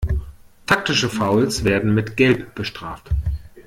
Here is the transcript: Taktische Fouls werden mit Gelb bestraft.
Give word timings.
Taktische 0.65 1.09
Fouls 1.09 1.63
werden 1.63 1.93
mit 1.93 2.17
Gelb 2.17 2.55
bestraft. 2.55 3.09